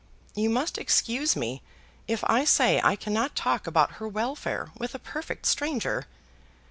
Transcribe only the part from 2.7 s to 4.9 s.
I cannot talk about her welfare